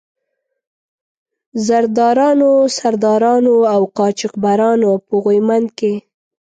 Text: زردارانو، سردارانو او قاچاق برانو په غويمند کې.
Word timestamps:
زردارانو، 1.65 2.51
سردارانو 2.77 3.55
او 3.73 3.81
قاچاق 3.97 4.33
برانو 4.43 4.91
په 5.07 5.13
غويمند 5.23 5.67
کې. 5.77 5.93